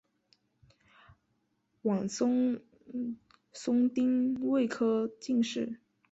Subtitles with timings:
[1.83, 2.25] 阮寿
[3.53, 5.79] 松丁未科进士。